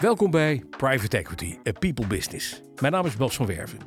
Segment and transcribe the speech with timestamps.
[0.00, 2.60] Welkom bij Private Equity, a people business.
[2.80, 3.78] Mijn naam is Bas van Werven.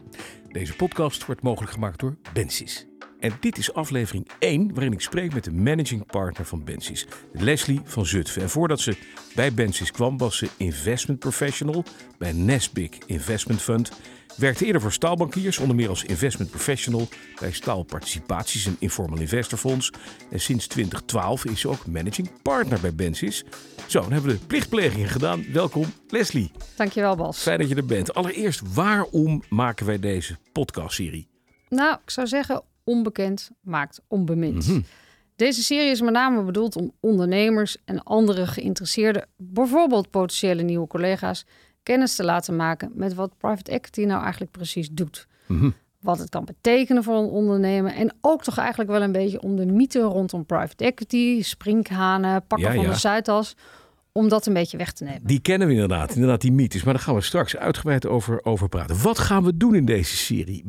[0.47, 2.90] Deze podcast wordt mogelijk gemaakt door Bensis.
[3.21, 7.81] En dit is aflevering 1 waarin ik spreek met de managing partner van Bensis, Leslie
[7.83, 8.41] van Zutphen.
[8.41, 8.97] En voordat ze
[9.35, 11.83] bij Bensis kwam was ze investment professional
[12.17, 13.91] bij Nesbic Investment Fund
[14.37, 17.07] Werkte eerder voor staalbankiers, onder meer als investment professional
[17.39, 19.91] bij Staalparticipaties, een informal investorfonds.
[20.31, 23.43] En sinds 2012 is ze ook managing partner bij Bensis.
[23.87, 25.51] Zo, dan hebben we de plichtplegingen gedaan.
[25.51, 26.51] Welkom, Leslie.
[26.75, 27.41] Dankjewel, Bas.
[27.41, 28.13] Fijn dat je er bent.
[28.13, 31.27] Allereerst, waarom maken wij deze podcastserie?
[31.69, 34.67] Nou, ik zou zeggen, onbekend maakt onbemind.
[34.67, 34.79] Mhm.
[35.35, 41.45] Deze serie is met name bedoeld om ondernemers en andere geïnteresseerden, bijvoorbeeld potentiële nieuwe collega's,
[41.83, 45.27] kennis te laten maken met wat private equity nou eigenlijk precies doet.
[45.45, 45.69] Mhm.
[45.99, 47.93] Wat het kan betekenen voor een ondernemer.
[47.93, 52.73] En ook toch eigenlijk wel een beetje om de mythe rondom private equity, sprinkhanen, pakken
[52.75, 53.55] van de Zuidas
[54.11, 55.21] om dat een beetje weg te nemen.
[55.23, 56.83] Die kennen we inderdaad, inderdaad die mythes.
[56.83, 59.01] Maar daar gaan we straks uitgebreid over, over praten.
[59.01, 60.63] Wat gaan we doen in deze serie?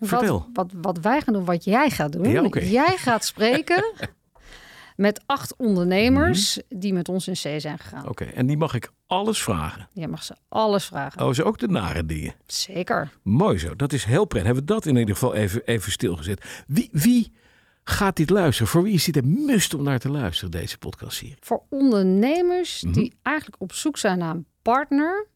[0.00, 0.48] Vertel.
[0.52, 2.28] Wat, wat, wat wij gaan doen, wat jij gaat doen.
[2.28, 3.92] Ja, Jij gaat spreken
[4.96, 6.80] met acht ondernemers mhm.
[6.80, 8.08] die met ons in C zijn gegaan.
[8.08, 9.88] Oké, en die mag ik alles vragen?
[9.92, 11.26] Je mag ze alles vragen.
[11.26, 12.34] Oh, ze ook de nare dingen?
[12.46, 13.10] Zeker.
[13.22, 14.52] Mooi zo, dat is heel prettig.
[14.52, 16.64] Hebben we dat in ieder geval even, even stilgezet.
[16.66, 17.32] Wie, wie
[17.84, 18.70] gaat dit luisteren?
[18.70, 21.36] Voor wie is dit een must om naar te luisteren, deze podcastserie?
[21.40, 22.92] Voor ondernemers mhm.
[22.92, 25.26] die eigenlijk op zoek zijn naar een partner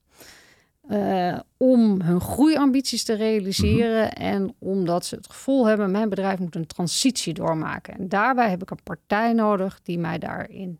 [0.90, 4.22] uh, om hun groeiambities te realiseren mhm.
[4.22, 7.98] en omdat ze het gevoel hebben, mijn bedrijf moet een transitie doormaken.
[7.98, 10.78] En daarbij heb ik een partij nodig die mij daarin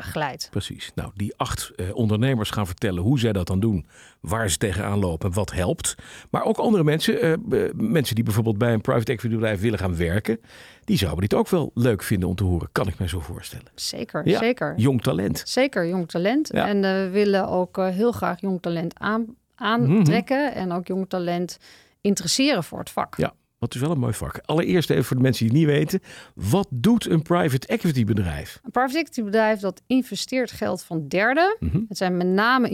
[0.00, 0.48] begeleidt.
[0.50, 0.92] Precies.
[0.94, 3.86] Nou, die acht eh, ondernemers gaan vertellen hoe zij dat dan doen,
[4.20, 5.94] waar ze tegenaan lopen, wat helpt.
[6.30, 9.96] Maar ook andere mensen, eh, mensen die bijvoorbeeld bij een private equity bedrijf willen gaan
[9.96, 10.40] werken,
[10.84, 13.66] die zouden dit ook wel leuk vinden om te horen, kan ik me zo voorstellen.
[13.74, 14.74] Zeker, zeker.
[14.76, 15.42] Jong talent.
[15.44, 16.50] Zeker, jong talent.
[16.50, 20.58] En uh, we willen ook heel graag jong talent aan, aantrekken mhm.
[20.58, 21.58] en ook jong talent
[22.00, 23.16] interesseren voor het vak.
[23.16, 23.34] Ja.
[23.64, 24.40] Dat is wel een mooi vak.
[24.44, 26.00] Allereerst even voor de mensen die het niet weten.
[26.34, 28.60] Wat doet een private equity bedrijf?
[28.64, 31.56] Een private equity bedrijf dat investeert geld van derden.
[31.60, 31.80] Mhm.
[31.88, 32.68] Het zijn met name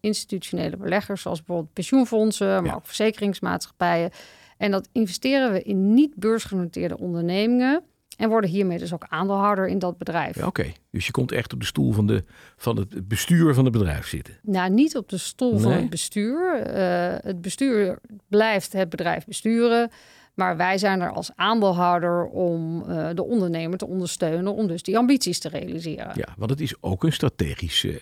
[0.00, 4.10] institutionele beleggers zoals bijvoorbeeld pensioenfondsen, maar ook verzekeringsmaatschappijen.
[4.56, 7.82] En dat investeren we in niet beursgenoteerde ondernemingen.
[8.20, 10.36] En worden hiermee dus ook aandeelhouder in dat bedrijf.
[10.36, 12.24] Ja, Oké, dus je komt echt op de stoel van, de,
[12.56, 14.38] van het bestuur van het bedrijf zitten?
[14.42, 16.66] Nou, niet op de stoel van het bestuur.
[16.66, 17.98] Uh, het bestuur
[18.28, 19.90] blijft het bedrijf besturen.
[20.40, 24.98] Maar wij zijn er als aandeelhouder om uh, de ondernemer te ondersteunen, om dus die
[24.98, 26.10] ambities te realiseren.
[26.14, 27.92] Ja, want het is ook een strategisch uh,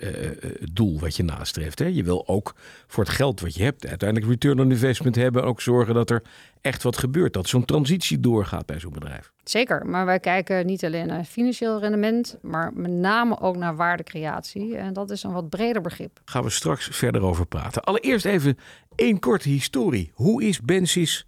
[0.73, 1.79] doel wat je nastreeft.
[1.79, 1.85] Hè?
[1.85, 2.55] Je wil ook
[2.87, 6.23] voor het geld wat je hebt, uiteindelijk return on investment hebben, ook zorgen dat er
[6.61, 9.33] echt wat gebeurt, dat zo'n transitie doorgaat bij zo'n bedrijf.
[9.45, 14.77] Zeker, maar wij kijken niet alleen naar financieel rendement, maar met name ook naar waardecreatie.
[14.77, 16.21] En dat is een wat breder begrip.
[16.25, 17.83] Gaan we straks verder over praten.
[17.83, 18.59] Allereerst even
[18.95, 20.11] één korte historie.
[20.15, 21.27] Hoe is Bensis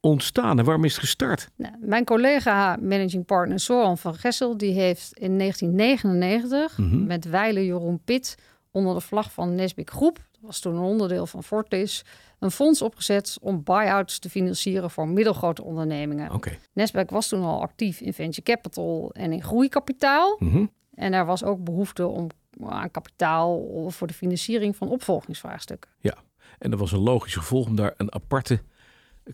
[0.00, 1.50] ontstaan en waarom is het gestart?
[1.56, 7.06] Nou, mijn collega managing partner Soran van Gessel, die heeft in 1999 mhm.
[7.06, 8.34] met Weile Jeroen Pit
[8.70, 12.04] onder de vlag van Nesbic Groep, dat was toen een onderdeel van Fortis,
[12.38, 16.32] een fonds opgezet om buy-outs te financieren voor middelgrote ondernemingen.
[16.32, 16.58] Okay.
[17.06, 20.36] Was toen al actief in venture capital en in groeikapitaal.
[20.38, 20.66] Mhm.
[20.94, 22.28] En er was ook behoefte om
[22.66, 25.90] aan kapitaal voor de financiering van opvolgingsvraagstukken.
[26.00, 26.14] Ja,
[26.58, 28.60] en dat was een logisch gevolg om daar een aparte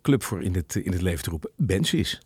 [0.02, 1.50] club voor in het, in het leven te roepen.
[1.56, 2.20] Bensis.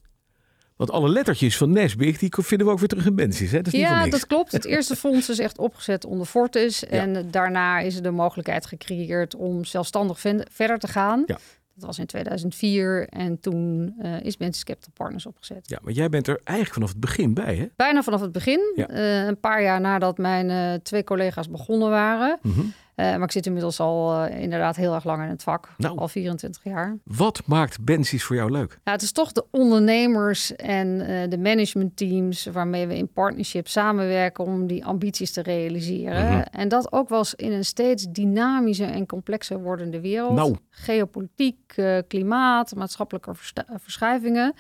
[0.79, 3.51] Want alle lettertjes van Nesbic, die vinden we ook weer terug in Bensis.
[3.51, 3.63] Hè?
[3.63, 4.53] Dat is ja, dat klopt.
[4.53, 6.85] Het eerste fonds is echt opgezet onder Fortis.
[6.85, 10.21] En daarna is er de mogelijkheid gecreëerd om zelfstandig
[10.51, 11.23] verder te gaan.
[11.27, 11.39] Ja.
[11.75, 15.69] Dat was in 2004 en toen uh, is Bensis Capital Partners opgezet.
[15.69, 17.67] Ja, maar jij bent er eigenlijk vanaf het begin bij, hè?
[17.77, 18.73] Bijna vanaf het begin.
[18.75, 18.91] Ja.
[18.91, 22.39] Uh, een paar jaar nadat mijn uh, twee collega's begonnen waren.
[22.43, 25.69] Mm uh, maar ik zit inmiddels al uh, inderdaad heel erg lang in het vak.
[25.77, 26.97] Nou, al 24 jaar.
[27.05, 28.79] Wat maakt Bensis voor jou leuk?
[28.85, 34.45] Ja, het is toch de ondernemers en uh, de managementteams waarmee we in partnership samenwerken
[34.45, 36.23] om die ambities te realiseren.
[36.23, 36.43] Mm -hmm.
[36.51, 40.33] En dat ook wel eens in een steeds dynamischer en complexer wordende wereld.
[40.33, 40.57] Nou.
[40.71, 41.75] Geopolitiek,
[42.09, 43.31] klimaat, maatschappelijke
[43.77, 44.55] verschuivingen.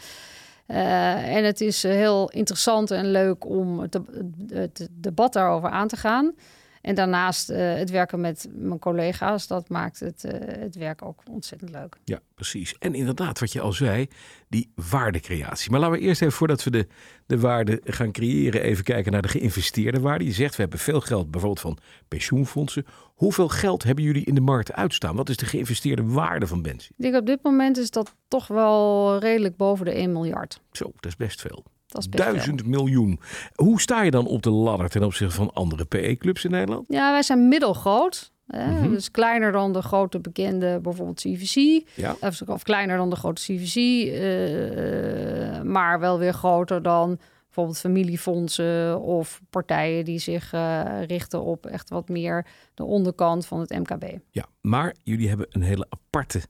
[0.68, 3.98] Uh, en het is heel interessant en leuk om het,
[4.48, 6.34] het, debat daarover aan te gaan.
[6.82, 11.22] En daarnaast uh, het werken met mijn collega's, dat maakt het, uh, het werk ook
[11.30, 11.96] ontzettend leuk.
[12.04, 12.74] Ja, precies.
[12.78, 14.06] En inderdaad, wat je al zei,
[14.48, 15.70] die waardecreatie.
[15.70, 16.86] Maar laten we eerst even, voordat we de,
[17.26, 20.24] de waarde gaan creëren, even kijken naar de geïnvesteerde waarde.
[20.24, 21.78] Je zegt, we hebben veel geld, bijvoorbeeld van
[22.08, 22.86] pensioenfondsen.
[23.14, 25.16] Hoeveel geld hebben jullie in de markt uitstaan?
[25.16, 26.88] Wat is de geïnvesteerde waarde van Benzi?
[26.96, 30.60] Ik denk op dit moment is dat toch wel redelijk boven de 1 miljard.
[30.72, 31.64] Zo, dat is best veel.
[32.08, 33.20] Duizend miljoen.
[33.54, 36.84] Hoe sta je dan op de ladder ten opzichte van andere PE-clubs in Nederland?
[36.88, 38.32] Ja, wij zijn middelgroot.
[38.46, 38.70] Hè?
[38.70, 38.90] Mhm.
[38.90, 41.82] Dus kleiner dan de grote bekende, bijvoorbeeld CVC.
[41.94, 42.16] Ja.
[42.20, 43.76] Of, of kleiner dan de grote CVC.
[43.76, 51.66] eh, maar wel weer groter dan bijvoorbeeld familiefondsen of partijen die zich eh, richten op
[51.66, 54.04] echt wat meer de onderkant van het MKB.
[54.30, 56.40] Ja, maar jullie hebben een hele aparte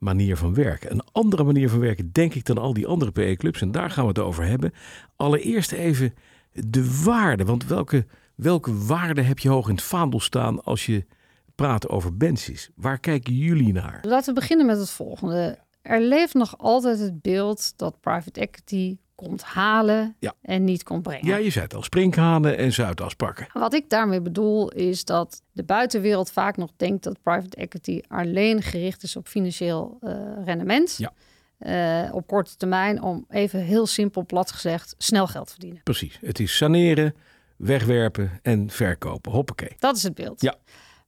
[0.00, 0.90] manier van werken.
[0.90, 3.60] Een andere manier van werken, denk ik, dan al die andere PE-clubs.
[3.60, 4.72] En daar gaan we het over hebben.
[5.16, 6.14] Allereerst even
[6.52, 7.44] de waarde.
[7.44, 11.06] Want welke, welke waarde heb je hoog in het vaandel staan als je
[11.54, 12.70] praat over Bensis?
[12.74, 13.98] Waar kijken jullie naar?
[14.02, 15.58] Laten we beginnen met het volgende.
[15.82, 20.34] Er leeft nog altijd het beeld dat private equity komt halen Ja.
[20.42, 21.26] en niet komt brengen.
[21.26, 23.46] Ja, je zei het al, sprinkhanen en zuidas pakken.
[23.52, 28.62] Wat ik daarmee bedoel is dat de buitenwereld vaak nog denkt dat private equity alleen
[28.62, 30.12] gericht is op financieel eh,
[30.44, 30.96] rendement.
[30.98, 31.12] Ja.
[31.58, 35.82] Eh, op korte termijn, om even heel simpel plat gezegd, snel geld verdienen.
[35.82, 36.18] Precies.
[36.20, 37.14] Het is saneren,
[37.56, 39.32] wegwerpen en verkopen.
[39.32, 39.76] Hoppakee.
[39.78, 40.40] Dat is het beeld.
[40.40, 40.54] Ja.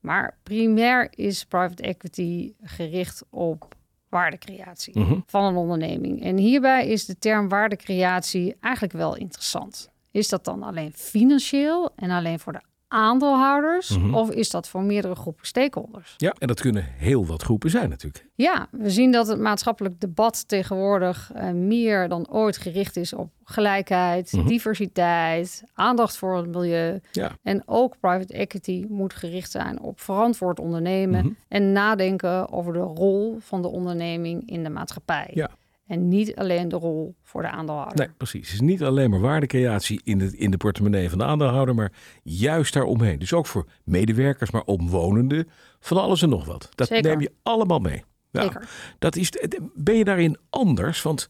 [0.01, 3.75] Maar primair is private equity gericht op
[4.13, 5.19] waardecreatie Mhm.
[5.27, 6.23] van een onderneming.
[6.23, 9.91] En hierbij is de term waardecreatie eigenlijk wel interessant.
[10.11, 12.61] Is dat dan alleen financieel en alleen voor de
[12.93, 13.99] aandeelhouders?
[13.99, 14.15] Mhm.
[14.15, 16.15] Of is dat voor meerdere groepen stakeholders?
[16.17, 18.27] Ja, en dat kunnen heel wat groepen zijn natuurlijk.
[18.35, 23.31] Ja, we zien dat het maatschappelijk debat tegenwoordig eh, meer dan ooit gericht is op
[23.45, 24.47] gelijkheid, Mhm.
[24.47, 27.01] diversiteit, aandacht voor het milieu.
[27.13, 27.31] Ja.
[27.43, 31.33] En ook private equity moet gericht zijn op verantwoord ondernemen Mhm.
[31.49, 35.31] en nadenken over de rol van de onderneming in de maatschappij.
[35.35, 35.51] Ja.
[35.87, 37.99] En niet alleen de rol voor de aandeelhouder.
[37.99, 38.47] Nee, precies.
[38.47, 41.93] Het is niet alleen maar waardecreatie in de, in de portemonnee van de aandeelhouder, maar
[42.23, 43.19] juist daaromheen.
[43.19, 45.49] Dus ook voor medewerkers, maar omwonenden,
[45.81, 46.69] van alles en nog wat.
[46.75, 47.11] Dat Zeker.
[47.11, 48.05] neem je allemaal mee.
[48.33, 48.69] Zeker.
[48.99, 49.33] Dat is,
[49.75, 51.03] ben je daarin anders?
[51.03, 51.29] Want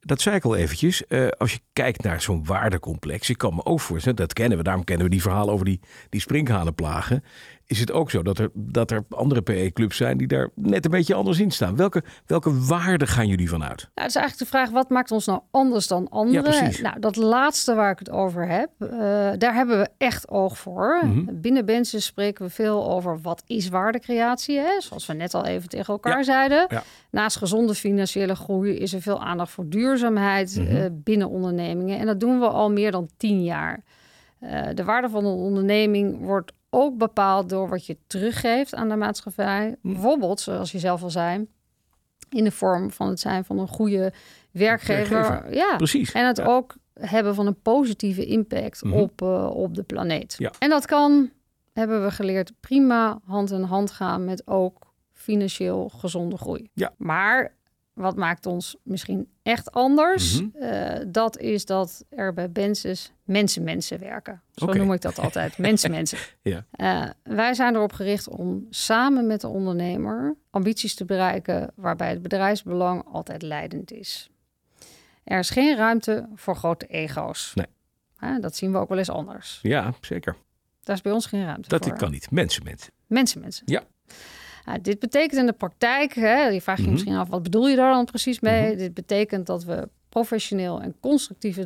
[0.00, 1.06] dat zei ik al eventjes.
[1.06, 4.64] eh, als je kijkt naar zo'n waardecomplex, ik kan me ook voorstellen, dat kennen we,
[4.64, 7.24] daarom kennen we die verhalen over die, die sprinkhanenplagen.
[7.66, 10.90] Is het ook zo dat er, dat er andere PE-clubs zijn die daar net een
[10.90, 11.76] beetje anders in staan?
[11.76, 13.78] Welke, welke waarden gaan jullie vanuit?
[13.80, 16.72] Nou, het is eigenlijk de vraag, wat maakt ons nou anders dan anderen?
[16.82, 18.88] nou, dat laatste waar ik het over heb, eh,
[19.38, 21.00] daar hebben we echt oog voor.
[21.04, 21.40] Mhm.
[21.40, 24.80] Binnen Benzen spreken we veel over wat is waardecreatie, hè?
[24.80, 26.66] zoals we net al even tegen elkaar Ja, zeiden.
[26.68, 26.82] ja.
[27.10, 30.76] Naast gezonde financiële groei is er veel aandacht voor duurzaamheid Mhm.
[30.76, 31.98] eh, binnen ondernemingen.
[31.98, 33.82] En dat doen we al meer dan tien jaar.
[34.40, 38.96] Eh, de waarde van een onderneming wordt ook bepaald door wat je teruggeeft aan de
[38.96, 39.76] maatschappij.
[39.82, 39.92] Mhm.
[39.92, 41.46] Bijvoorbeeld, zoals je zelf al zei,
[42.30, 44.12] in de vorm van het zijn van een goede
[44.50, 45.14] werkgever.
[45.20, 45.54] Werkgever.
[45.54, 45.76] Ja.
[45.76, 46.12] Precies.
[46.12, 46.44] En het Ja.
[46.44, 48.94] ook hebben van een positieve impact Mhm.
[48.94, 50.34] op, eh, op de planeet.
[50.38, 50.50] Ja.
[50.58, 51.30] En dat kan,
[51.72, 56.70] hebben we geleerd, prima hand in hand gaan met ook financieel gezonde groei.
[56.72, 56.92] Ja.
[56.96, 57.54] Maar
[57.94, 60.40] wat maakt ons misschien echt anders?
[60.40, 60.56] Mhm.
[60.62, 64.42] Eh, dat is dat er bij Bensis mensen-mensen werken.
[64.54, 65.58] Zo noem ik dat altijd.
[65.68, 66.18] Mensen-mensen.
[66.42, 66.64] Ja.
[66.70, 72.22] Eh, wij zijn erop gericht om samen met de ondernemer ambities te bereiken waarbij het
[72.22, 74.30] bedrijfsbelang altijd leidend is.
[75.24, 77.52] Er is geen ruimte voor grote ego's.
[77.54, 77.66] Nee.
[78.40, 79.58] Dat zien we ook wel eens anders.
[79.62, 80.36] Ja, zeker.
[80.82, 81.96] Daar is bij ons geen ruimte Dat voor.
[81.96, 82.30] kan niet.
[82.30, 82.92] Mensen, mensen.
[83.06, 83.62] Mensen, mensen.
[83.66, 83.82] Ja.
[84.64, 86.92] Nou, dit betekent in de praktijk, hè, je vraagt je Mhm.
[86.92, 88.68] misschien af, wat bedoel je daar dan precies mee?
[88.68, 88.78] Mhm.
[88.78, 91.56] Dit betekent dat we professioneel en constructief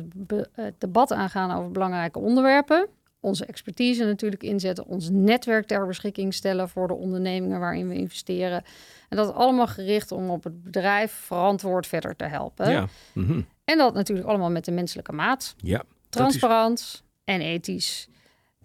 [0.53, 2.87] het debat aangaan over belangrijke onderwerpen.
[3.21, 8.63] Onze expertise natuurlijk inzetten, ons netwerk ter beschikking stellen voor de ondernemingen waarin we investeren.
[9.09, 12.71] En dat allemaal gericht om op het bedrijf verantwoord verder te helpen.
[12.71, 12.87] Ja.
[13.13, 13.41] Mhm.
[13.63, 15.55] En dat natuurlijk allemaal met de menselijke maat.
[15.57, 15.79] ja.
[15.79, 18.07] Is, Transparant en ethisch.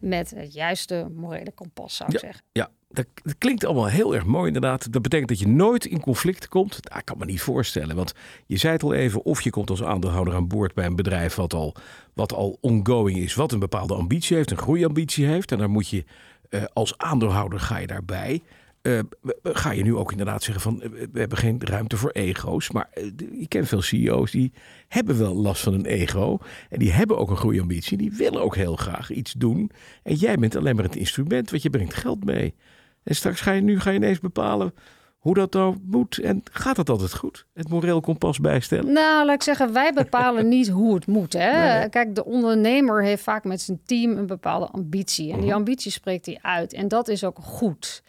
[0.01, 2.45] Met het juiste morele kompas, zou ik zeggen.
[2.53, 4.93] ja, dat, dat klinkt allemaal heel erg mooi inderdaad.
[4.93, 6.81] Dat betekent dat je nooit in conflict komt.
[6.89, 7.97] Nou, ik kan me niet voorstellen.
[7.97, 8.13] Want
[8.47, 11.35] je zei het al even, of je komt als aandeelhouder aan boord bij een bedrijf
[11.35, 11.75] wat al,
[12.13, 13.35] wat al ongoing is.
[13.35, 15.53] Wat een bepaalde ambitie heeft, een groeiambitie heeft.
[15.53, 16.05] En dan moet je
[16.49, 18.43] eh, als aandeelhouder ga je daarbij.
[18.85, 18.99] Eh,
[19.43, 22.71] ga je nu ook inderdaad zeggen van eh, we hebben geen ruimte voor ego's.
[22.71, 24.53] Maar de- je kent veel CEO's die
[24.89, 26.39] hebben wel last van een ego.
[26.71, 27.97] En die hebben ook een groeiambitie.
[27.97, 29.71] Die willen ook heel graag iets doen.
[30.03, 32.55] En jij bent alleen maar het instrument, want je brengt geld mee.
[33.03, 34.75] En straks ga je nu ga je ineens bepalen
[35.17, 36.19] hoe dat nou moet.
[36.19, 37.47] En gaat dat altijd goed?
[37.55, 38.93] Het moreel kompas bijstellen?
[38.93, 41.33] Nou, laat ik zeggen, wij bepalen niet hoe het moet.
[41.33, 41.51] Hè?
[41.69, 41.89] Nee, nee.
[41.89, 45.31] Kijk, de ondernemer heeft vaak met zijn team een bepaalde ambitie.
[45.33, 45.57] En die Mhm.
[45.57, 46.73] ambitie spreekt hij uit.
[46.73, 48.03] En dat is ook goed.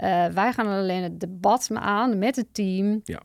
[0.00, 3.00] Eh, wij gaan alleen het debat aan met het team.
[3.04, 3.20] Ja.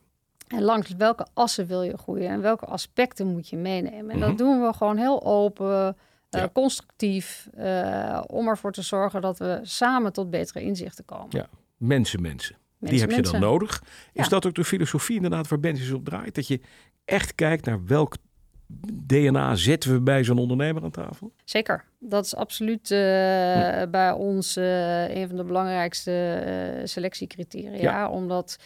[0.48, 4.10] En langs welke assen wil je groeien en welke aspecten moet je meenemen.
[4.12, 4.28] En Mhm.
[4.28, 5.96] dat doen we gewoon heel open,
[6.30, 6.50] eh, Ja.
[6.54, 11.28] constructief, eh, om ervoor te zorgen dat we samen tot betere inzichten komen.
[11.30, 11.48] Ja.
[11.78, 12.56] Mensen, mensen.
[12.80, 13.84] Die Mensen, heb je dan nodig.
[14.14, 14.30] Is Ja.
[14.30, 16.36] dat ook de filosofie inderdaad waar Benzies op draait?
[16.36, 16.60] Dat je
[17.06, 18.16] echt kijkt naar welk
[19.08, 21.32] DNA zetten we bij zo'n ondernemer aan tafel?
[21.44, 21.86] Zeker.
[22.00, 22.98] Dat is absoluut uh,
[23.92, 26.44] bij ons uh, een van de belangrijkste
[26.82, 27.82] uh, selectiecriteria.
[27.82, 28.10] Ja.
[28.10, 28.60] Omdat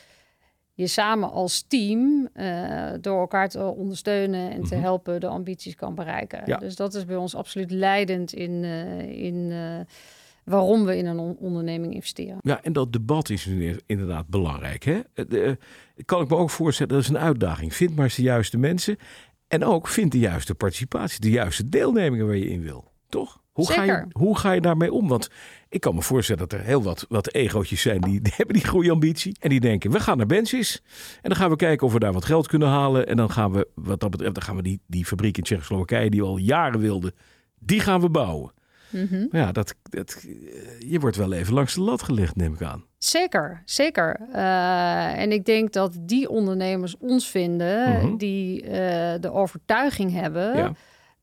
[0.74, 2.30] je samen als team
[3.02, 4.84] door elkaar te ondersteunen en te mhm.
[4.84, 6.42] helpen de ambities kan bereiken.
[6.46, 6.58] Ja.
[6.58, 8.64] Dus dat is bij ons absoluut leidend in,
[9.04, 9.52] in
[10.50, 12.38] waarom we in een onderneming investeren.
[12.42, 13.48] Ja, en dat debat is
[13.86, 14.84] inderdaad belangrijk.
[14.84, 15.00] Hè?
[15.14, 15.58] De,
[16.06, 17.74] kan ik me ook voorstellen, dat is een uitdaging.
[17.74, 18.98] Vind maar eens de juiste mensen.
[19.50, 22.92] En ook vind de juiste participatie, de juiste deelnemingen waar je in wil.
[23.10, 23.42] Toch?
[23.52, 25.08] Hoe ga, je, hoe ga je daarmee om?
[25.08, 25.30] Want
[25.70, 28.68] ik kan me voorstellen dat er heel wat, wat egootjes zijn die, die hebben die
[28.68, 29.36] goede ambitie.
[29.40, 30.82] En die denken, we gaan naar Bensis.
[31.22, 33.08] En dan gaan we kijken of we daar wat geld kunnen halen.
[33.08, 36.10] En dan gaan we, wat dat betreft, dan gaan we die, die fabriek in Tsjechoslowakije
[36.10, 37.14] die we al jaren wilden,
[37.60, 38.52] die gaan we bouwen.
[38.90, 39.26] Mhm.
[39.32, 40.26] Ja, dat, dat,
[40.80, 42.86] je wordt wel even langs de lat gelegd, neem ik aan.
[42.98, 44.20] Zeker, zeker.
[44.34, 48.18] Uh, en ik denk dat die ondernemers ons vinden mhm.
[48.18, 48.72] die uh,
[49.20, 50.58] de overtuiging hebben.
[50.58, 50.74] Ja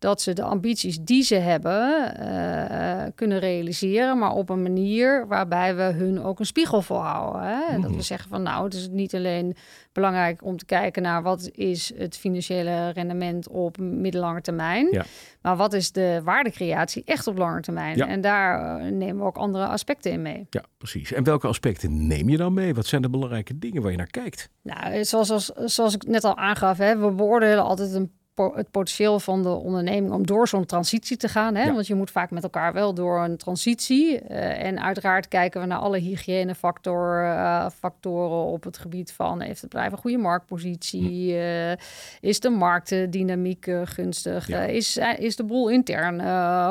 [0.07, 5.77] dat ze de ambities die ze hebben uh, kunnen realiseren, maar op een manier waarbij
[5.77, 7.43] we hun ook een spiegel voorhouden.
[7.43, 7.75] Hè?
[7.75, 8.01] Dat we mhm.
[8.01, 9.57] zeggen van nou, het is niet alleen
[9.93, 15.05] belangrijk om te kijken naar wat is het financiële rendement op middellange termijn, ja.
[15.43, 18.01] maar wat is de waardecreatie echt op lange termijn.
[18.01, 20.47] En daar eh, nemen we ook andere aspecten in mee.
[20.51, 21.13] Ja, precies.
[21.13, 22.75] En welke aspecten neem je dan mee?
[22.75, 24.49] Wat zijn de belangrijke dingen waar je naar kijkt?
[24.63, 29.21] Nou, zoals, zoals, zoals ik net al aangaf, hè, we beoordelen altijd een het potentieel
[29.21, 31.55] van de onderneming om door zo'n transitie te gaan.
[31.55, 31.73] Hè?
[31.73, 34.21] Want je moet vaak met elkaar wel door een transitie.
[34.31, 39.61] Uh, en uiteraard kijken we naar alle hygiënefactoren uh, factoren op het gebied van heeft
[39.61, 41.33] het bedrijf een goede marktpositie?
[41.33, 41.73] Uh,
[42.21, 44.49] is de marktdynamiek gunstig?
[44.49, 46.21] is, is de boel intern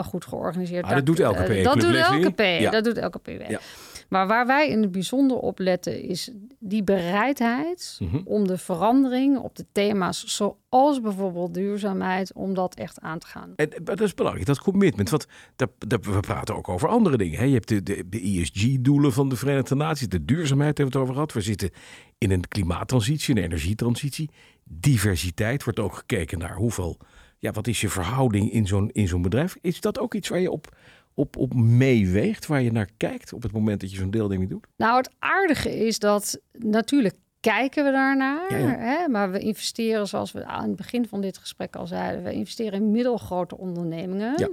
[0.03, 0.85] goed georganiseerd?
[0.85, 1.63] Ah, dat, doet elke P.
[1.63, 2.39] dat doet elke P.
[2.39, 2.71] Ja.
[2.71, 3.27] Dat doet elke P.
[3.47, 3.59] Ja.
[4.09, 8.21] Maar waar wij in het bijzonder op letten is die bereidheid mhm.
[8.25, 13.53] om de verandering op de thema's zoals bijvoorbeeld duurzaamheid, om dat echt aan te gaan.
[13.55, 15.09] En dat is belangrijk, dat commitment.
[15.09, 17.39] Want dat, dat, we praten ook over andere dingen.
[17.39, 17.45] Hè?
[17.45, 21.09] Je hebt de, de, de ESG-doelen van de Verenigde Naties, de duurzaamheid hebben we het
[21.09, 21.33] over gehad.
[21.33, 21.69] We zitten
[22.17, 24.29] in een klimaattransitie, een energietransitie.
[24.63, 26.97] Diversiteit wordt ook gekeken naar hoeveel,
[27.39, 29.57] ja, wat is je verhouding in zo'n, in zo'n bedrijf?
[29.61, 30.75] Is dat ook iets waar je op
[31.15, 34.67] op, op meeweegt, waar je naar kijkt op het moment dat je zo'n deelneming doet?
[34.75, 38.49] Nou, het aardige is dat natuurlijk kijken we daarnaar.
[38.79, 39.07] Hè?
[39.07, 42.73] Maar we investeren, zoals we aan het begin van dit gesprek al zeiden, we investeren
[42.73, 44.33] in middelgrote ondernemingen.
[44.37, 44.49] Ja.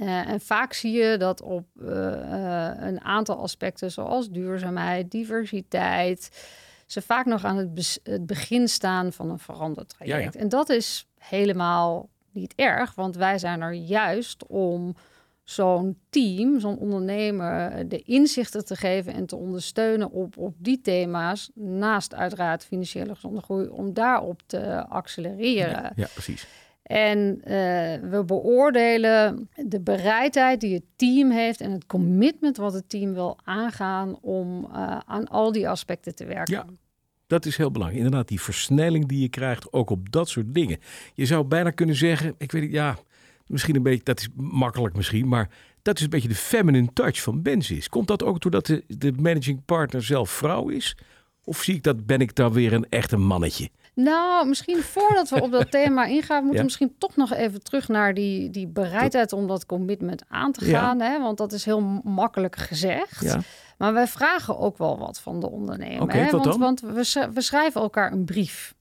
[0.00, 1.88] Uh, en vaak zie je dat op uh,
[2.76, 6.30] een aantal aspecten, zoals duurzaamheid, diversiteit,
[6.86, 10.18] ze vaak nog aan het, het begin staan van een verandertraject.
[10.18, 10.40] Ja, ja.
[10.40, 14.94] En dat is helemaal niet erg, want wij zijn er juist om
[15.44, 21.50] zo'n team, zo'n ondernemer, de inzichten te geven en te ondersteunen op, op die thema's,
[21.54, 25.92] naast uiteraard financiële gezonde groei, om daarop te accelereren.
[25.96, 26.46] Ja, precies.
[26.82, 27.44] En uh,
[28.10, 33.38] we beoordelen de bereidheid die het team heeft en het commitment wat het team wil
[33.44, 36.54] aangaan om uh, aan al die aspecten te werken.
[36.54, 36.64] Ja.
[37.26, 38.04] Dat is heel belangrijk.
[38.04, 40.78] Inderdaad, die versnelling die je krijgt, ook op dat soort dingen.
[41.14, 42.96] Je zou bijna kunnen zeggen, ik weet niet, ja,
[43.46, 45.48] Misschien een beetje, dat is makkelijk misschien, maar
[45.82, 47.88] dat is een beetje de feminine touch van Benzies.
[47.88, 50.96] Komt dat ook doordat de, de managing partner zelf vrouw is?
[51.44, 53.70] Of zie ik dat, ben ik dan weer een echt een mannetje?
[53.94, 57.88] Nou, misschien voordat we op dat thema ingaan, moeten we misschien toch nog even terug
[57.88, 61.00] naar die, die bereidheid om dat commitment aan te gaan.
[61.00, 61.20] Hè?
[61.20, 63.20] Want dat is heel makkelijk gezegd.
[63.20, 63.40] Ja.
[63.78, 66.02] Maar wij vragen ook wel wat van de ondernemer.
[66.02, 66.30] Okay, hè?
[66.30, 68.74] Want, want we, we schrijven elkaar een brief.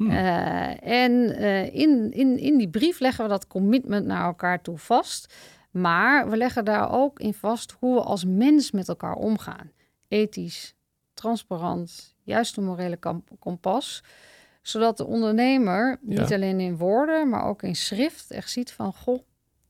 [0.00, 0.10] Hmm.
[0.10, 4.78] Eh, en eh, in, in, in die brief leggen we dat commitment naar elkaar toe
[4.78, 5.34] vast.
[5.70, 9.70] Maar we leggen daar ook in vast hoe we als mens met elkaar omgaan.
[10.08, 10.74] Ethisch,
[11.14, 12.98] transparant, juist een morele
[13.38, 14.02] kompas.
[14.62, 18.92] Zodat de ondernemer niet alleen in woorden, maar ook in schrift echt ziet van...
[18.92, 19.22] goh,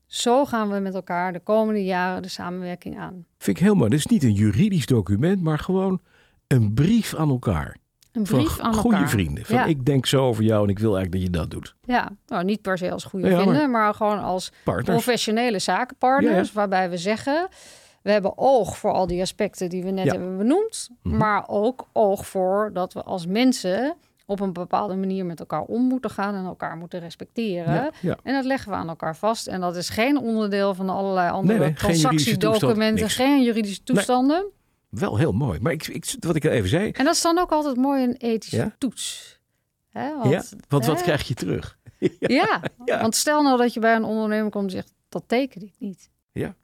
[0.05, 3.25] zo gaan we met elkaar de komende jaren de samenwerking aan.
[3.37, 3.89] Vind ik heel mooi.
[3.89, 6.01] Dit is niet een juridisch document, maar gewoon
[6.47, 7.80] een brief aan elkaar.
[8.11, 9.45] Een brief aan goede vrienden.
[9.45, 11.75] Van ik denk zo over jou en ik wil eigenlijk dat je dat doet.
[11.83, 13.93] Ja, nou, niet per se als goede vrienden, maar...
[13.93, 14.51] gewoon als
[14.83, 16.53] professionele zakenpartners.
[16.53, 17.47] Waarbij we zeggen,
[18.01, 20.89] we hebben oog voor al die aspecten die we net hebben benoemd.
[21.01, 21.17] Mhm.
[21.17, 25.81] Maar ook oog voor dat we als mensen op een bepaalde manier met elkaar om
[25.81, 27.91] moeten gaan en elkaar moeten respecteren.
[28.23, 29.47] En dat leggen we aan elkaar vast.
[29.47, 34.45] En dat is geen onderdeel van allerlei andere nee, nee, transactiedocumenten, geen juridische toestanden
[34.91, 35.59] wel heel mooi.
[35.59, 36.91] Maar ik, ik, wat ik even zei.
[36.91, 39.39] En dat is dan ook altijd mooi een ethische toets.
[39.89, 40.17] Hè?
[40.17, 41.77] Want, ja, want wat krijg je terug?
[42.19, 42.61] ja.
[42.85, 45.73] ja, want stel nou dat je bij een ondernemer komt en zegt: dat teken ik
[45.79, 46.09] niet.
[46.31, 46.55] Ja,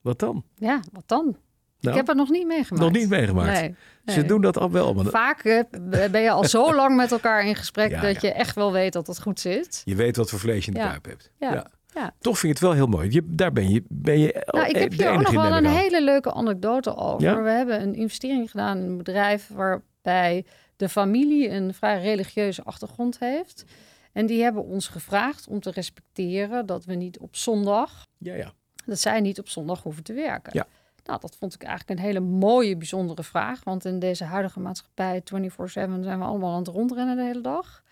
[0.00, 0.44] wat dan?
[0.54, 1.36] Ja, wat dan?
[1.80, 2.84] Nou, ik heb het nog niet meegemaakt.
[2.84, 3.60] nog niet meegemaakt.
[3.60, 4.94] Nee, Ze doen dat al wel.
[4.94, 5.62] Maar Vaak eh,
[6.10, 9.06] ben je al zo lang met elkaar in gesprek dat je echt wel weet dat
[9.06, 9.82] het goed zit.
[9.84, 11.30] je weet wat voor vlees je in de kuip hebt.
[11.38, 11.70] Ja.
[11.94, 12.14] Ja.
[12.18, 13.12] Toch vind ik het wel heel mooi.
[13.12, 15.66] Je, daar ben je, ben je Nou, ik eh, heb hier ook nog wel een
[15.66, 17.28] hele leuke anekdote over.
[17.28, 17.42] Ja?
[17.42, 20.44] We hebben een investering gedaan in een bedrijf waarbij
[20.76, 23.64] de familie een vrij religieuze achtergrond heeft.
[24.12, 28.52] En die hebben ons gevraagd om te respecteren dat we niet op zondag, Ja, ja.
[28.84, 30.52] dat zij niet op zondag hoeven te werken.
[30.54, 30.66] Ja.
[31.04, 33.64] Nou, dat vond ik eigenlijk een hele mooie, bijzondere vraag.
[33.64, 35.24] Want in deze huidige maatschappij, 24-7,
[35.64, 37.82] zijn we allemaal aan het rondrennen de hele dag.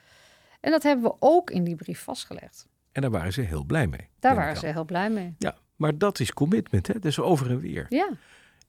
[0.61, 2.67] En dat hebben we ook in die brief vastgelegd.
[2.99, 4.09] En daar waren ze heel blij mee.
[4.19, 5.35] Daar waren ze heel blij mee.
[5.39, 6.99] Ja, maar dat is commitment, hè?
[6.99, 7.87] Dus over en weer.
[7.89, 8.09] Ja.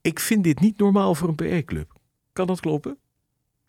[0.01, 1.93] Ik vind dit niet normaal voor een PE-club.
[2.33, 2.97] Kan dat kloppen?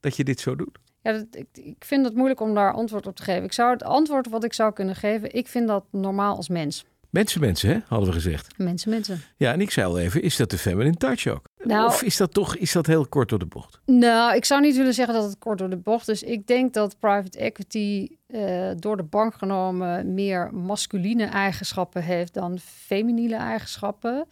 [0.01, 0.79] Dat je dit zo doet?
[1.03, 3.45] Ja, dat, ik, ik vind het moeilijk om daar antwoord op te geven.
[3.45, 6.85] Ik zou het antwoord wat ik zou kunnen geven, ik vind dat normaal als mens.
[7.11, 7.79] Mensen, mensen, hè?
[7.87, 8.59] Hadden we gezegd.
[8.59, 9.21] Mensen, mensen.
[9.37, 11.45] Ja, en ik zei al even, is dat de feminine touch ook?
[11.63, 13.81] Nou- of is dat toch is dat heel kort door de bocht?
[13.87, 16.23] Nou, ik zou niet willen zeggen dat het kort door de bocht is.
[16.23, 22.59] Ik denk dat private equity eh, door de bank genomen meer masculine eigenschappen heeft dan
[22.59, 24.27] feminine eigenschappen.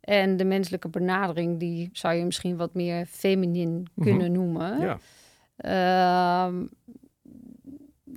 [0.00, 4.80] En de menselijke benadering, die zou je misschien wat meer feminin kunnen noemen.
[4.80, 4.98] Ja.
[5.56, 6.66] Ehm,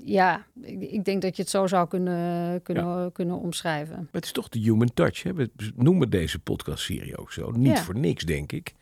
[0.06, 3.96] ja, ik, ik denk dat je het zo zou kunnen, kunnen, kunnen omschrijven.
[3.96, 5.24] Maar het is toch de human touch.
[5.24, 5.34] Hè?
[5.34, 7.52] We noemen deze podcastserie ook zo.
[7.52, 7.84] Niet Ja.
[7.84, 8.74] voor niks, denk ik.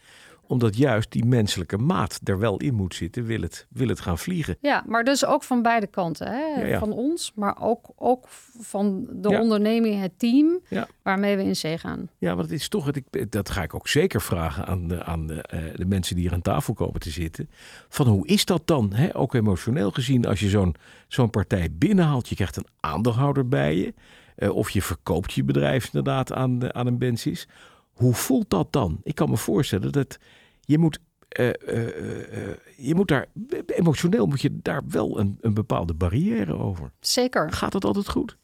[0.52, 3.26] Omdat juist die menselijke maat er wel in moet zitten.
[3.26, 4.58] Wil het, wil het gaan vliegen.
[4.62, 6.28] Ja, maar dus ook van beide kanten.
[6.28, 6.40] Hè?
[6.62, 6.80] Ja, ja.
[6.80, 8.26] Van ons, maar ook, ook
[8.60, 9.42] van de Ja.
[9.42, 10.60] onderneming, het team
[11.04, 12.10] waarmee we in zee gaan.
[12.18, 12.92] Ja, want het is toch,
[13.30, 16.34] dat ga ik ook zeker vragen aan, de, aan de, eh, de mensen die hier
[16.34, 17.50] aan tafel komen te zitten.
[17.90, 19.16] Van hoe is dat dan, hè?
[19.16, 20.76] ook emotioneel gezien, als je zo'n
[21.08, 22.30] zo'n partij binnenhaalt.
[22.30, 23.94] Je krijgt een aandeelhouder bij je.
[24.36, 27.48] eh, of je verkoopt je bedrijf inderdaad aan, aan een Bensis.
[27.92, 29.00] Hoe voelt dat dan?
[29.04, 30.18] Ik kan me voorstellen dat
[30.62, 33.26] je moet, eh, eh, eh, je moet daar,
[33.66, 36.92] emotioneel moet je daar wel een, een bepaalde barrière over.
[37.00, 37.52] Zeker.
[37.52, 38.38] Gaat dat altijd goed?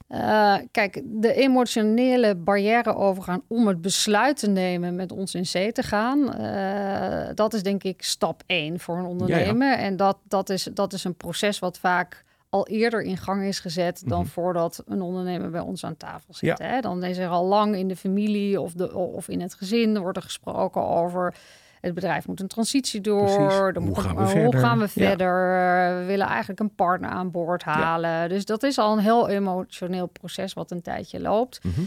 [0.71, 5.83] Kijk, de emotionele barrière overgaan om het besluit te nemen met ons in zee te
[5.83, 6.25] gaan,
[7.35, 9.77] dat is denk ik stap één voor een ondernemer.
[9.77, 13.59] En dat, dat, is, dat is een proces wat vaak al eerder in gang is
[13.59, 16.57] gezet dan voordat een ondernemer bij ons aan tafel zit.
[16.57, 16.65] Ja.
[16.65, 16.79] Hè?
[16.79, 20.17] Dan is er al lang in de familie of, de, of in het gezin wordt
[20.17, 21.35] er gesproken over
[21.81, 23.27] het bedrijf moet een transitie door.
[23.67, 24.59] Er Hoe moet- gaan we hoe verder?
[24.59, 25.07] gaan we Ja.
[25.07, 25.33] verder?
[25.99, 28.29] We willen eigenlijk een partner aan boord halen.
[28.29, 31.63] Dus dat is al een heel emotioneel proces wat een tijdje loopt.
[31.63, 31.81] Mhm.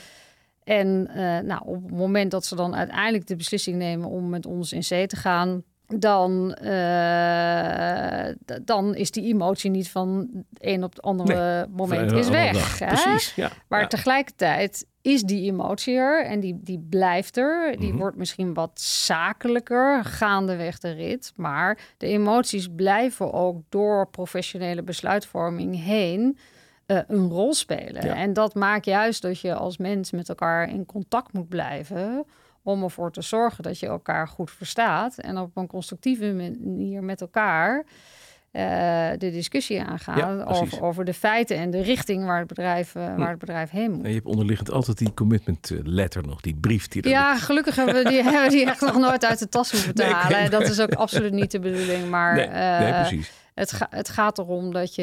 [0.64, 4.46] En eh, nou, op het moment dat ze dan uiteindelijk de beslissing nemen om met
[4.46, 5.62] ons in zee te gaan,
[5.98, 12.28] dan, eh, dan is die emotie niet van het een op het andere moment is
[12.28, 12.78] weg.
[12.78, 12.86] hè?
[12.86, 13.50] Precies, ja.
[13.68, 13.86] Maar ja.
[13.86, 17.76] tegelijkertijd is die emotie er en die, die blijft er.
[17.78, 17.98] Die Mhm.
[17.98, 21.32] wordt misschien wat zakelijker gaandeweg de rit.
[21.36, 26.38] Maar de emoties blijven ook door professionele besluitvorming heen
[26.86, 28.06] eh, een rol spelen.
[28.06, 28.14] Ja.
[28.14, 32.24] En dat maakt juist dat je als mens met elkaar in contact moet blijven.
[32.62, 35.18] Om ervoor te zorgen dat je elkaar goed verstaat.
[35.18, 37.84] En op een constructieve manier met elkaar
[38.50, 38.62] eh,
[39.18, 40.44] de discussie aangaan.
[40.46, 43.90] over, over de feiten en de richting waar het bedrijf, eh, waar het bedrijf heen
[43.90, 44.02] moet.
[44.02, 47.32] En je hebt onderliggend altijd die commitment eh, letter nog, die brief die er Ja,
[47.32, 47.44] ligt.
[47.44, 50.12] gelukkig hebben we die, hebben die echt nog nooit uit de tas hoeven te Nee,
[50.12, 50.38] halen.
[50.38, 52.08] nee, Dat is ook absoluut niet de bedoeling.
[52.10, 53.32] Maar Nee, nee, precies.
[53.60, 55.02] Het, ga, het gaat erom dat je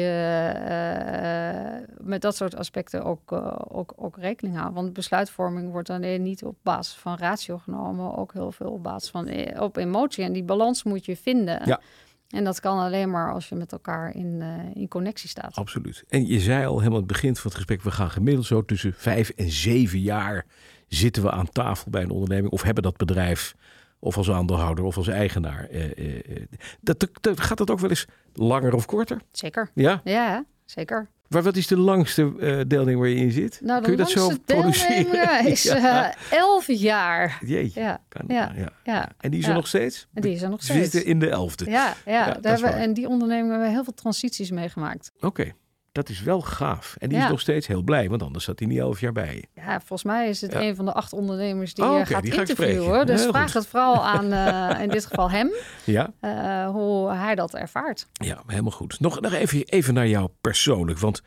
[0.68, 4.74] eh, met dat soort aspecten ook, eh, ook, ook rekening houdt.
[4.74, 9.10] Want besluitvorming wordt alleen niet op basis van ratio genomen, ook heel veel op basis
[9.10, 10.24] van eh, op emotie.
[10.24, 11.60] En die balans moet je vinden.
[11.64, 11.80] Ja.
[12.28, 14.42] En dat kan alleen maar als je met elkaar in,
[14.74, 15.54] in connectie staat.
[15.54, 16.04] Absoluut.
[16.08, 18.64] En je zei al helemaal aan het begin van het gesprek, we gaan gemiddeld zo
[18.64, 20.46] tussen vijf en zeven jaar
[20.88, 23.54] zitten we aan tafel bij een onderneming of hebben dat bedrijf
[23.98, 25.64] of als aandeelhouder of als eigenaar.
[25.70, 26.42] Eh, eh,
[26.80, 29.20] dat, dat, gaat dat ook wel eens langer of korter?
[29.32, 29.70] Zeker.
[29.74, 30.00] Ja?
[30.04, 31.08] Ja, zeker.
[31.28, 33.60] Maar wat is de langste eh deelneming waar je in zit?
[33.62, 35.46] Nou, de Kun je dat zo produceren?
[35.52, 36.12] is Ja.
[36.12, 37.38] eh, elf jaar.
[37.46, 37.80] Jeetje.
[37.80, 38.72] Ja, Kan, ja, ja.
[38.84, 39.08] ja.
[39.18, 40.06] En die is er nog steeds?
[40.14, 40.90] En die is er nog steeds.
[40.90, 41.70] zitten in de elfde.
[41.70, 45.12] Ja, ja, daar hebben, en die onderneming hebben we heel veel transities meegemaakt.
[45.20, 45.52] Oké,
[45.92, 46.96] dat is wel gaaf.
[46.98, 47.24] En die Ja.
[47.24, 49.60] is nog steeds heel blij, want anders zat hij niet elf jaar bij je.
[49.62, 50.60] Ja, volgens mij is het Ja.
[50.60, 52.82] een van de acht ondernemers die Oh, oké, gaat die ga interviewen.
[52.84, 53.06] spreken.
[53.06, 53.54] Dus Heel vraag goed.
[53.54, 55.50] het vooral aan, eh, in dit geval hem,
[55.84, 56.10] Ja?
[56.20, 58.06] eh, hoe hij dat ervaart.
[58.12, 59.00] Ja, helemaal goed.
[59.00, 60.98] Nog, nog even, even naar jou persoonlijk.
[60.98, 61.22] Want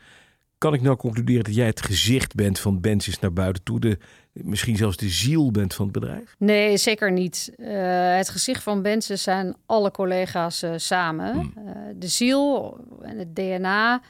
[0.58, 3.80] kan ik nou concluderen dat jij het gezicht bent van Bensis naar buiten toe?
[3.80, 3.98] De,
[4.32, 6.34] misschien zelfs de ziel bent van het bedrijf?
[6.38, 7.52] Nee, zeker niet.
[7.56, 11.32] Eh, het gezicht van Benson zijn alle collega's eh, samen.
[11.32, 11.52] Hmm.
[11.56, 14.00] Eh, de ziel en het DNA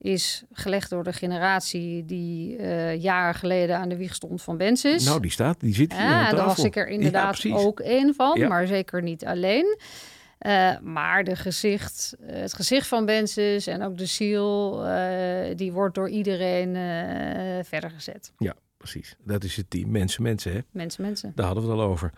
[0.00, 5.04] is gelegd door de generatie die uh, jaren geleden aan de wieg stond van Bensis.
[5.04, 8.48] Nou, die staat, die zit hier Ja, daar was ik er inderdaad ook een van,
[8.48, 9.78] maar zeker niet alleen.
[10.40, 15.94] Uh, maar de gezicht, het gezicht van Bensis en ook de ziel, uh, die wordt
[15.94, 16.74] door iedereen
[17.64, 18.32] verder gezet.
[18.38, 19.16] Ja, precies.
[19.24, 19.90] Dat is het team.
[19.90, 20.58] Mensen, mensen, hè?
[20.70, 21.32] Mensen, mensen.
[21.34, 22.12] Daar hadden we het al over.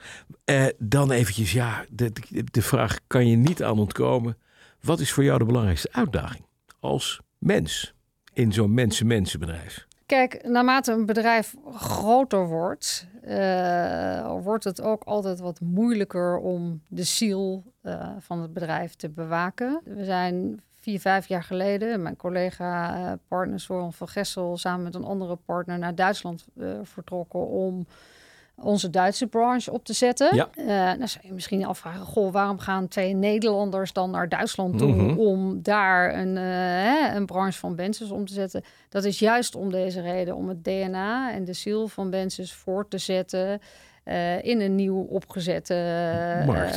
[0.78, 2.12] dan eventjes, ja, de,
[2.50, 4.38] de vraag kan je niet aan ontkomen.
[4.80, 6.44] Wat is voor jou de belangrijkste uitdaging
[6.80, 7.94] als mens
[8.32, 9.86] in zo'n mensen-mensenbedrijf?
[10.06, 17.02] Kijk, naarmate een bedrijf groter wordt, uh, wordt het ook altijd wat moeilijker om de
[17.02, 19.80] ziel uh, van het bedrijf te bewaken.
[19.84, 24.94] We zijn vier, vijf jaar geleden, mijn collega uh, partner Soren van Gessel, samen met
[24.94, 26.46] een andere partner naar Duitsland
[26.82, 27.86] vertrokken om
[28.62, 30.36] onze Duitse branche op te zetten.
[30.36, 30.48] Ja.
[30.56, 34.94] Uh, nou zou je misschien afvragen, goh, waarom gaan twee Nederlanders dan naar Duitsland toe
[34.94, 35.18] mhm.
[35.18, 38.62] om daar een, uh, een branche van Bensus om te zetten?
[38.88, 42.88] Dat is juist om deze reden, om het DNA en de ziel van Bensus voor
[42.88, 43.60] te zetten.
[44.04, 45.74] Uh, in een nieuw opgezette
[46.46, 46.76] markt.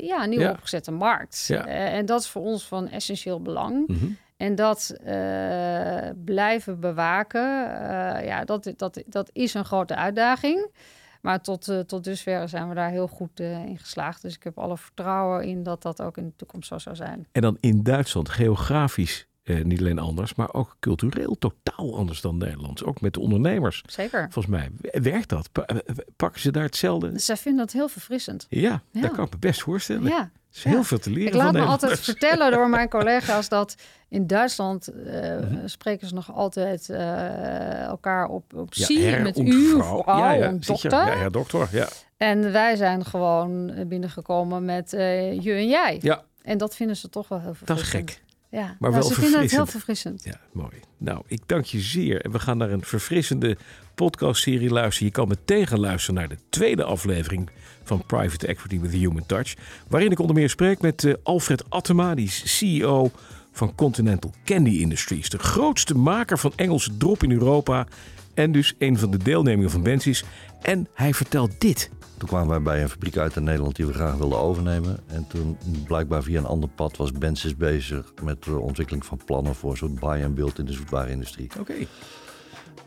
[0.00, 1.44] ja, een nieuw opgezette markt.
[1.46, 1.66] Ja.
[1.66, 3.86] en dat is voor ons van essentieel belang.
[3.86, 4.06] Mhm.
[4.36, 4.96] En dat
[6.24, 7.40] blijven bewaken,
[8.24, 10.68] ja, dat, dat, dat is een grote uitdaging.
[11.26, 14.22] Maar tot, uh, tot dusver zijn we daar heel goed uh, in geslaagd.
[14.22, 17.26] Dus ik heb alle vertrouwen in dat dat ook in de toekomst zo zou zijn.
[17.32, 22.36] En dan in Duitsland, geografisch uh, niet alleen anders, maar ook cultureel totaal anders dan
[22.36, 22.84] Nederland.
[22.84, 23.82] Ook met de ondernemers.
[23.86, 24.28] Zeker.
[24.30, 24.70] Volgens mij
[25.02, 25.50] werkt dat.
[26.16, 27.18] pakken ze daar hetzelfde?
[27.18, 28.46] Zij vinden dat heel verfrissend.
[28.48, 29.00] Ja, ja.
[29.00, 30.08] dat kan ik me best voorstellen.
[30.08, 31.26] Ja is heel veel te leren.
[31.26, 33.74] Ik laat me altijd vertellen door mijn collega's dat
[34.08, 39.70] in Duitsland uh, spreken ze nog altijd uh, elkaar op, op ja, zie met u,
[39.70, 40.90] vrouw, ja, ja, dokter.
[40.90, 41.88] Ja, ja, dokter, ja.
[42.16, 45.98] En wij zijn gewoon binnengekomen met uh, je en jij.
[46.00, 46.24] Ja.
[46.42, 47.92] En dat vinden ze toch wel heel verfrissend.
[47.92, 48.24] Dat is gek.
[48.56, 50.24] Ja, maar wel ze vinden het heel verfrissend.
[50.24, 50.80] Ja, mooi.
[50.98, 52.20] Nou, ik dank je zeer.
[52.20, 53.56] En we gaan naar een verfrissende
[53.94, 55.08] podcastserie luisteren.
[55.08, 57.50] Je kan meteen gaan luisteren naar de tweede aflevering
[57.82, 59.54] van Private Equity with Human Touch.
[59.88, 63.10] Waarin ik onder meer spreek met uh, Alfred Attema, die is CEO
[63.52, 65.28] van Continental Candy Industries.
[65.28, 67.86] De grootste maker van Engelse drop in Europa.
[68.36, 70.24] En dus een van de deelnemingen van Bensis.
[70.62, 71.90] En hij vertelt dit.
[72.18, 74.98] Toen kwamen wij bij een fabriek uit in Nederland die we graag wilden overnemen.
[75.06, 79.54] En toen blijkbaar via een ander pad was Bensis bezig met de ontwikkeling van plannen
[79.54, 81.50] voor een soort buy and build in de zoetwarenindustrie.
[81.58, 81.74] Oké.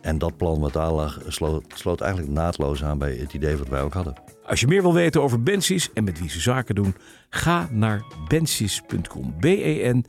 [0.02, 3.68] En dat plan wat daar lag sloot, sloot, eigenlijk naadloos aan bij het idee wat
[3.68, 4.14] wij ook hadden.
[4.46, 6.96] Als je meer wil weten over Bensis en met wie ze zaken doen,
[7.30, 9.36] ga naar bensis.com.
[9.40, 10.08] B-E-N-C-I-S.com.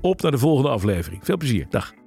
[0.00, 1.24] Op naar de volgende aflevering.
[1.24, 1.66] Veel plezier.
[1.70, 2.01] Dag.